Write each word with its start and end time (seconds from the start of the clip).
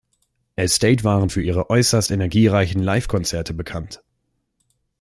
Estate 0.57 1.03
waren 1.03 1.29
für 1.29 1.43
ihre 1.43 1.69
äußerst 1.69 2.09
energiereichen 2.09 2.81
Live-Konzerte 2.81 3.53
bekannt. 3.53 4.01